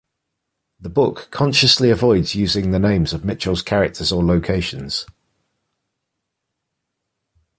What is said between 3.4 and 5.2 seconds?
characters or locations.